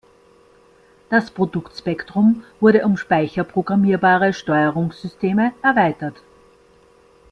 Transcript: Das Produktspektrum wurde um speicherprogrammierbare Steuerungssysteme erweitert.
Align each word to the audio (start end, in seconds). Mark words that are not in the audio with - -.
Das 1.11 1.29
Produktspektrum 1.29 2.43
wurde 2.59 2.85
um 2.85 2.97
speicherprogrammierbare 2.97 4.33
Steuerungssysteme 4.33 5.53
erweitert. 5.61 6.23